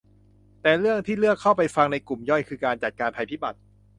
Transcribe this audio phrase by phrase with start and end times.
[0.61, 3.59] แต่เรื่องที่เลือกเข้าไปฟังในกลุ่มย่อยคือการจัดการภัยพิบัติ